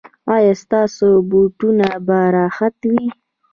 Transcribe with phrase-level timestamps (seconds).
[0.35, 3.03] ایا ستاسو بوټونه به راحت وي؟